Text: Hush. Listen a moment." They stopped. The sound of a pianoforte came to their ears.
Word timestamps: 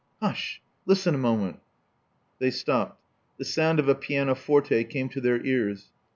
Hush. 0.19 0.63
Listen 0.87 1.13
a 1.13 1.19
moment." 1.19 1.59
They 2.39 2.49
stopped. 2.49 2.99
The 3.37 3.45
sound 3.45 3.77
of 3.77 3.87
a 3.87 3.93
pianoforte 3.93 4.83
came 4.85 5.09
to 5.09 5.21
their 5.21 5.45
ears. 5.45 5.89